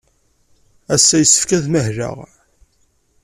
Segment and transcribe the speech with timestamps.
[0.95, 2.17] Ass-a, yessefk ad mahleɣ.